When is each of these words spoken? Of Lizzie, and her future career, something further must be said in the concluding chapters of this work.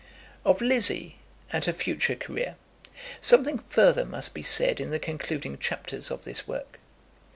Of 0.43 0.61
Lizzie, 0.61 1.17
and 1.53 1.63
her 1.65 1.73
future 1.73 2.15
career, 2.15 2.55
something 3.21 3.59
further 3.69 4.03
must 4.03 4.33
be 4.33 4.41
said 4.41 4.79
in 4.79 4.89
the 4.89 4.97
concluding 4.97 5.59
chapters 5.59 6.09
of 6.09 6.23
this 6.23 6.47
work. 6.47 6.79